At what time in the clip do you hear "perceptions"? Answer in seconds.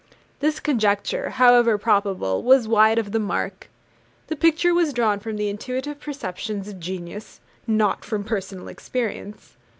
5.99-6.67